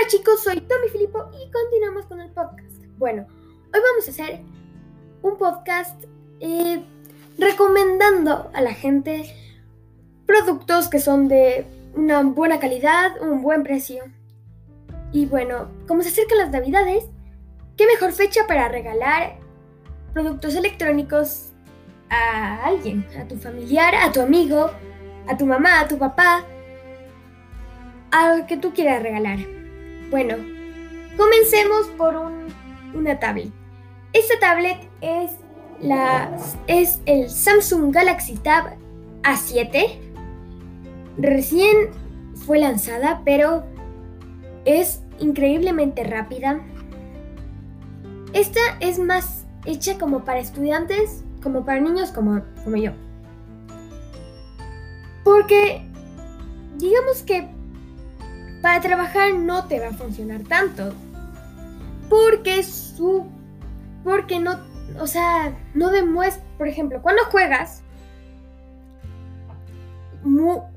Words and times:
Hola 0.00 0.08
chicos, 0.08 0.42
soy 0.42 0.60
Tommy 0.62 0.88
Filippo 0.88 1.30
y 1.34 1.50
continuamos 1.50 2.06
con 2.06 2.20
el 2.20 2.30
podcast. 2.30 2.86
Bueno, 2.96 3.26
hoy 3.74 3.80
vamos 3.86 4.08
a 4.08 4.10
hacer 4.10 4.40
un 5.20 5.36
podcast 5.36 6.04
eh, 6.40 6.82
recomendando 7.36 8.50
a 8.54 8.62
la 8.62 8.72
gente 8.72 9.36
productos 10.24 10.88
que 10.88 11.00
son 11.00 11.28
de 11.28 11.66
una 11.94 12.22
buena 12.22 12.58
calidad, 12.58 13.20
un 13.20 13.42
buen 13.42 13.62
precio. 13.62 14.04
Y 15.12 15.26
bueno, 15.26 15.68
como 15.86 16.02
se 16.02 16.08
acercan 16.08 16.38
las 16.38 16.50
navidades, 16.50 17.04
¿qué 17.76 17.86
mejor 17.86 18.12
fecha 18.12 18.46
para 18.46 18.70
regalar 18.70 19.36
productos 20.14 20.54
electrónicos 20.54 21.52
a 22.08 22.64
alguien? 22.64 23.06
A 23.18 23.28
tu 23.28 23.36
familiar, 23.36 23.94
a 23.96 24.10
tu 24.10 24.22
amigo, 24.22 24.70
a 25.28 25.36
tu 25.36 25.44
mamá, 25.44 25.80
a 25.80 25.88
tu 25.88 25.98
papá, 25.98 26.46
a 28.12 28.46
que 28.46 28.56
tú 28.56 28.72
quieras 28.72 29.02
regalar. 29.02 29.59
Bueno, 30.10 30.34
comencemos 31.16 31.86
por 31.96 32.16
una 32.94 33.20
tablet. 33.20 33.52
Esta 34.12 34.34
tablet 34.40 34.88
es, 35.00 35.30
la, 35.80 36.36
es 36.66 37.00
el 37.06 37.30
Samsung 37.30 37.94
Galaxy 37.94 38.34
Tab 38.34 38.76
A7. 39.22 40.00
Recién 41.16 41.90
fue 42.34 42.58
lanzada, 42.58 43.22
pero 43.24 43.64
es 44.64 45.02
increíblemente 45.20 46.02
rápida. 46.02 46.60
Esta 48.32 48.60
es 48.80 48.98
más 48.98 49.46
hecha 49.64 49.96
como 49.96 50.24
para 50.24 50.40
estudiantes, 50.40 51.22
como 51.40 51.64
para 51.64 51.80
niños 51.80 52.10
como, 52.10 52.42
como 52.64 52.76
yo. 52.76 52.90
Porque 55.22 55.82
digamos 56.78 57.22
que 57.22 57.59
para 58.60 58.80
trabajar 58.80 59.34
no 59.34 59.66
te 59.66 59.80
va 59.80 59.88
a 59.88 59.92
funcionar 59.92 60.42
tanto. 60.42 60.94
Porque 62.08 62.62
su. 62.62 63.26
Porque 64.04 64.40
no. 64.40 64.58
O 64.98 65.06
sea, 65.06 65.56
no 65.74 65.90
demuestra. 65.90 66.44
Por 66.58 66.68
ejemplo, 66.68 67.00
cuando 67.02 67.24
juegas. 67.24 67.82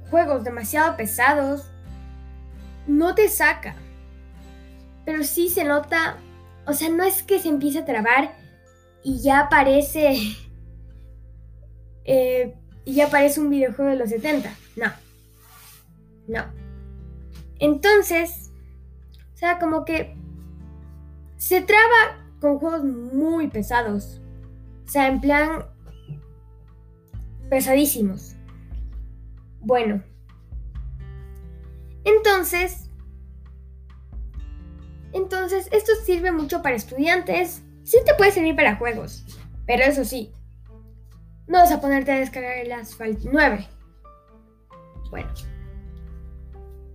juegos 0.09 0.43
demasiado 0.43 0.95
pesados. 0.95 1.69
No 2.87 3.15
te 3.15 3.27
saca. 3.29 3.75
Pero 5.05 5.23
sí 5.23 5.49
se 5.49 5.63
nota. 5.63 6.17
O 6.65 6.73
sea, 6.73 6.89
no 6.89 7.03
es 7.03 7.23
que 7.23 7.39
se 7.39 7.49
empiece 7.49 7.79
a 7.79 7.85
trabar 7.85 8.35
y 9.03 9.21
ya 9.21 9.41
aparece. 9.41 10.15
Eh, 12.05 12.53
y 12.83 12.95
ya 12.95 13.05
aparece 13.07 13.39
un 13.39 13.49
videojuego 13.49 13.89
de 13.91 13.95
los 13.95 14.09
70. 14.09 14.53
No. 14.75 14.91
No. 16.27 16.62
Entonces, 17.63 18.51
o 19.33 19.37
sea, 19.37 19.57
como 19.57 19.85
que 19.85 20.17
se 21.37 21.61
traba 21.61 22.21
con 22.41 22.59
juegos 22.59 22.83
muy 22.83 23.47
pesados. 23.47 24.19
O 24.85 24.89
sea, 24.89 25.07
en 25.07 25.21
plan 25.21 25.65
pesadísimos. 27.49 28.35
Bueno. 29.61 30.03
Entonces, 32.03 32.89
entonces, 35.13 35.69
esto 35.71 35.93
sirve 36.03 36.33
mucho 36.33 36.61
para 36.61 36.75
estudiantes. 36.75 37.63
Sí 37.85 37.97
te 38.05 38.13
puede 38.15 38.31
servir 38.31 38.57
para 38.57 38.75
juegos. 38.75 39.23
Pero 39.65 39.85
eso 39.85 40.03
sí, 40.03 40.33
no 41.47 41.59
vas 41.59 41.71
a 41.71 41.79
ponerte 41.79 42.11
a 42.11 42.19
descargar 42.19 42.57
el 42.57 42.73
Asphalt 42.73 43.21
9. 43.23 43.65
Bueno. 45.11 45.52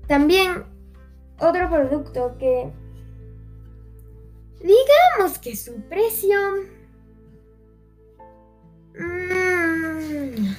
También 0.09 0.65
otro 1.39 1.69
producto 1.69 2.37
que 2.39 2.73
digamos 4.61 5.39
que 5.39 5.55
su 5.55 5.81
precio 5.83 6.37
mm, 8.99 10.55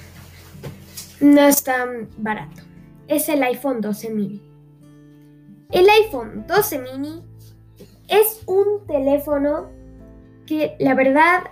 no 1.20 1.40
es 1.42 1.62
tan 1.62 2.08
barato. 2.16 2.62
Es 3.08 3.28
el 3.28 3.42
iPhone 3.42 3.80
12 3.80 4.10
mini. 4.10 4.40
El 5.70 5.88
iPhone 5.88 6.46
12 6.46 6.78
mini 6.78 7.22
es 8.08 8.42
un 8.46 8.86
teléfono 8.86 9.70
que 10.46 10.76
la 10.78 10.94
verdad, 10.94 11.42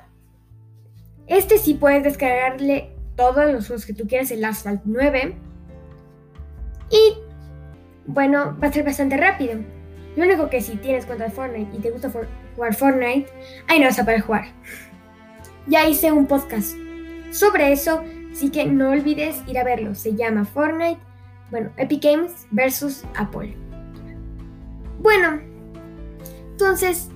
este 1.27 1.59
sí 1.59 1.75
puedes 1.75 2.03
descargarle 2.05 2.93
todos 3.17 3.53
los 3.53 3.67
juegos 3.67 3.85
que 3.87 3.95
tú 3.95 4.07
quieras, 4.07 4.31
el 4.31 4.45
Asphalt 4.45 4.83
9. 4.85 5.37
Y 6.91 7.28
bueno, 8.09 8.57
va 8.61 8.69
a 8.69 8.73
ser 8.73 8.85
bastante 8.85 9.17
rápido. 9.19 9.61
Lo 10.17 10.25
único 10.25 10.49
que 10.49 10.63
si 10.63 10.77
tienes 10.77 11.05
cuenta 11.07 11.25
de 11.25 11.31
Fortnite 11.31 11.77
y 11.77 11.81
te 11.81 11.91
gusta 11.91 12.11
jugar 12.57 12.75
Fortnite, 12.75 13.31
ahí 13.69 13.79
no 13.79 13.85
vas 13.87 13.99
a 13.99 14.05
poder 14.05 14.23
jugar. 14.23 14.47
Ya 15.67 15.87
hice 15.87 16.11
un 16.11 16.27
podcast 16.27 16.75
sobre 17.31 17.71
eso, 17.71 18.03
así 18.33 18.51
que 18.51 18.65
no 18.65 18.91
olvides 18.91 19.43
ir 19.47 19.59
a 19.59 19.65
verlo. 19.65 19.95
Se 19.95 20.15
llama 20.15 20.47
Fortnite, 20.47 20.99
bueno, 21.51 21.71
Epic 21.77 22.03
Games 22.03 22.47
versus 22.51 23.05
Apple. 23.15 23.55
Bueno, 25.01 25.41
entonces, 26.53 27.11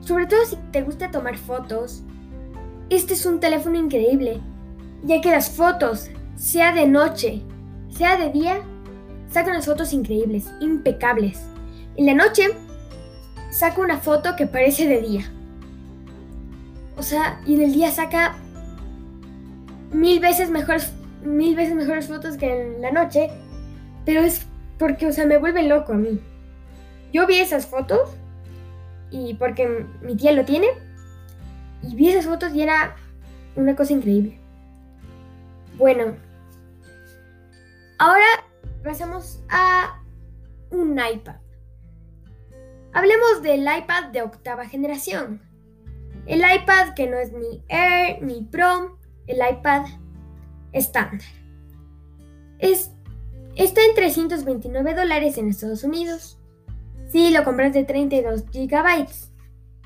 sobre 0.00 0.26
todo 0.26 0.44
si 0.44 0.56
te 0.70 0.82
gusta 0.82 1.10
tomar 1.10 1.38
fotos, 1.38 2.04
este 2.90 3.14
es 3.14 3.24
un 3.24 3.40
teléfono 3.40 3.78
increíble, 3.78 4.40
ya 5.02 5.22
que 5.22 5.30
las 5.30 5.50
fotos, 5.50 6.10
sea 6.36 6.72
de 6.72 6.86
noche, 6.86 7.42
sea 7.88 8.18
de 8.18 8.30
día, 8.30 8.60
saca 9.36 9.50
unas 9.50 9.66
fotos 9.66 9.92
increíbles, 9.92 10.50
impecables. 10.60 11.42
En 11.96 12.06
la 12.06 12.14
noche 12.14 12.56
saca 13.50 13.82
una 13.82 13.98
foto 13.98 14.34
que 14.34 14.46
parece 14.46 14.88
de 14.88 15.02
día. 15.02 15.30
O 16.96 17.02
sea, 17.02 17.38
y 17.44 17.56
en 17.56 17.60
el 17.60 17.74
día 17.74 17.90
saca 17.90 18.34
mil 19.92 20.20
veces 20.20 20.48
mejores, 20.48 20.90
mil 21.22 21.54
veces 21.54 21.74
mejores 21.74 22.06
fotos 22.06 22.38
que 22.38 22.46
en 22.50 22.80
la 22.80 22.92
noche. 22.92 23.28
Pero 24.06 24.22
es 24.22 24.46
porque, 24.78 25.06
o 25.06 25.12
sea, 25.12 25.26
me 25.26 25.36
vuelve 25.36 25.64
loco 25.64 25.92
a 25.92 25.96
mí. 25.96 26.18
Yo 27.12 27.26
vi 27.26 27.36
esas 27.36 27.66
fotos 27.66 28.08
y 29.10 29.34
porque 29.34 29.84
mi 30.00 30.16
tía 30.16 30.32
lo 30.32 30.46
tiene 30.46 30.68
y 31.82 31.94
vi 31.94 32.08
esas 32.08 32.24
fotos 32.24 32.54
y 32.54 32.62
era 32.62 32.96
una 33.54 33.76
cosa 33.76 33.92
increíble. 33.92 34.40
Bueno, 35.76 36.14
ahora 37.98 38.45
pasamos 38.86 39.42
a 39.48 40.00
un 40.70 40.92
iPad. 40.92 41.36
Hablemos 42.92 43.42
del 43.42 43.62
iPad 43.62 44.12
de 44.12 44.22
octava 44.22 44.66
generación. 44.66 45.42
El 46.26 46.38
iPad 46.38 46.94
que 46.94 47.08
no 47.08 47.18
es 47.18 47.32
ni 47.32 47.64
Air 47.68 48.22
ni 48.22 48.42
Pro, 48.42 48.96
el 49.26 49.38
iPad 49.38 49.86
estándar. 50.72 51.26
Es, 52.58 52.92
está 53.56 53.82
en 53.84 53.94
329 53.94 54.94
dólares 54.94 55.36
en 55.36 55.48
Estados 55.48 55.82
Unidos. 55.82 56.38
Si 57.08 57.30
lo 57.30 57.42
compras 57.44 57.74
de 57.74 57.84
32 57.84 58.46
GB. 58.46 59.08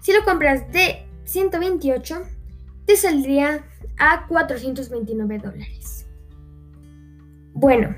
Si 0.02 0.12
lo 0.12 0.24
compras 0.24 0.70
de 0.72 1.06
128, 1.24 2.22
te 2.86 2.96
saldría 2.96 3.64
a 3.98 4.26
429 4.26 5.38
dólares. 5.38 6.06
Bueno, 7.52 7.94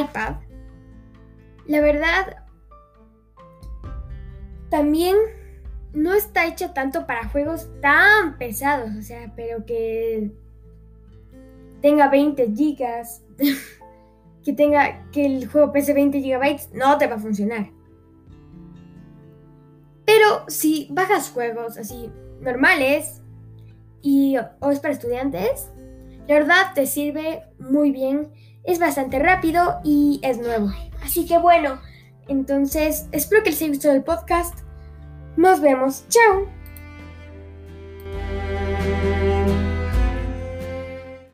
iPad, 0.00 0.36
la 1.66 1.80
verdad, 1.80 2.44
también 4.70 5.16
no 5.92 6.14
está 6.14 6.46
hecha 6.46 6.74
tanto 6.74 7.06
para 7.06 7.28
juegos 7.28 7.68
tan 7.80 8.38
pesados, 8.38 8.90
o 8.98 9.02
sea, 9.02 9.32
pero 9.34 9.64
que 9.64 10.30
tenga 11.80 12.08
20 12.08 12.52
gigas, 12.54 13.22
que 14.44 14.52
tenga 14.52 15.10
que 15.10 15.26
el 15.26 15.48
juego 15.48 15.72
pese 15.72 15.94
20 15.94 16.20
gigabytes, 16.20 16.70
no 16.72 16.98
te 16.98 17.06
va 17.06 17.16
a 17.16 17.20
funcionar. 17.20 17.70
Pero 20.04 20.44
si 20.48 20.88
bajas 20.90 21.30
juegos 21.30 21.76
así 21.76 22.10
normales 22.40 23.22
y 24.00 24.36
o 24.60 24.70
es 24.70 24.80
para 24.80 24.94
estudiantes, 24.94 25.68
la 26.26 26.34
verdad 26.34 26.72
te 26.74 26.86
sirve 26.86 27.42
muy 27.58 27.90
bien 27.90 28.30
es 28.68 28.78
bastante 28.78 29.18
rápido 29.18 29.80
y 29.82 30.20
es 30.22 30.38
nuevo. 30.38 30.70
Así 31.02 31.26
que 31.26 31.38
bueno, 31.38 31.80
entonces 32.28 33.08
espero 33.12 33.42
que 33.42 33.50
les 33.50 33.62
haya 33.62 33.70
gustado 33.70 33.94
el 33.94 34.04
podcast. 34.04 34.58
Nos 35.36 35.60
vemos. 35.60 36.04
Chao. 36.08 36.57